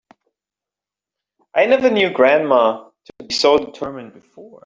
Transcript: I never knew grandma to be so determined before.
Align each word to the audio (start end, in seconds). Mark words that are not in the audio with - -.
I 1.53 1.67
never 1.67 1.91
knew 1.91 2.09
grandma 2.09 2.89
to 2.89 3.27
be 3.27 3.35
so 3.35 3.59
determined 3.59 4.13
before. 4.13 4.59